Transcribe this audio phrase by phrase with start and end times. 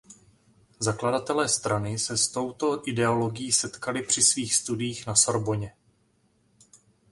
[0.79, 5.73] Zakladatelé strany se s touto ideologií setkali při svých studiích na Sorbonně.